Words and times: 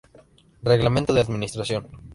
Reglamento 0.63 1.13
de 1.13 1.21
Administración. 1.21 1.83